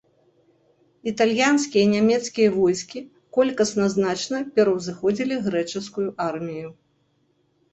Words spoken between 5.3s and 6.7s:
грэчаскую армію.